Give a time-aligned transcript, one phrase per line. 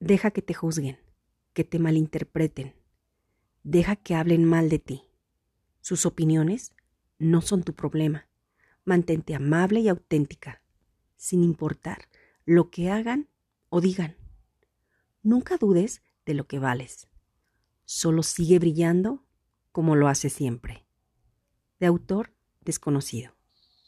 [0.00, 0.98] Deja que te juzguen,
[1.52, 2.74] que te malinterpreten.
[3.62, 5.02] Deja que hablen mal de ti.
[5.82, 6.72] Sus opiniones
[7.18, 8.26] no son tu problema.
[8.86, 10.62] Mantente amable y auténtica,
[11.16, 12.08] sin importar
[12.46, 13.28] lo que hagan
[13.68, 14.16] o digan.
[15.22, 17.06] Nunca dudes de lo que vales.
[17.84, 19.26] Solo sigue brillando
[19.70, 20.86] como lo hace siempre.
[21.78, 22.32] De autor
[22.62, 23.34] desconocido.